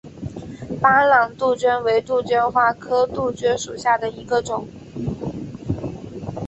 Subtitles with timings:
[0.81, 4.67] 巴朗杜鹃为杜鹃花科杜鹃属下的一个种。